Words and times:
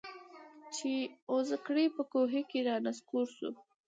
چي 0.75 0.91
اوزګړی 1.31 1.85
په 1.95 2.03
کوهي 2.11 2.41
کي 2.49 2.59
را 2.67 2.75
نسکور 2.85 3.27
سو 3.37 3.49